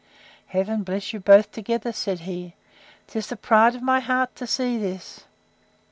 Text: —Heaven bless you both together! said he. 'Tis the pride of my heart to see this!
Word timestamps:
—Heaven 0.47 0.81
bless 0.81 1.13
you 1.13 1.19
both 1.19 1.51
together! 1.51 1.91
said 1.93 2.21
he. 2.21 2.55
'Tis 3.05 3.27
the 3.27 3.35
pride 3.35 3.75
of 3.75 3.83
my 3.83 3.99
heart 3.99 4.35
to 4.37 4.47
see 4.47 4.75
this! 4.79 5.25